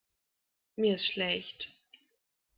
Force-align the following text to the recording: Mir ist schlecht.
Mir 0.77 0.95
ist 0.95 1.05
schlecht. 1.05 1.69